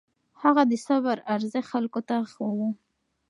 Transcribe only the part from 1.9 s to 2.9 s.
ته ښووه.